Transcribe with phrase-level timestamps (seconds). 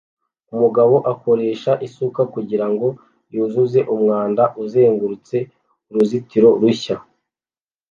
[0.53, 2.87] Umugabo akoresha isuka kugirango
[3.33, 5.37] yuzuze umwanda uzengurutse
[5.89, 6.95] uruzitiro rushya